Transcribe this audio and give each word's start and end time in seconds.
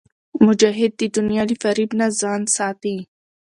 مجاهد 0.45 0.91
د 0.97 1.01
دنیا 1.15 1.43
له 1.49 1.55
فریب 1.61 1.89
نه 1.99 2.07
ځان 2.21 2.41
ساتي. 2.55 2.97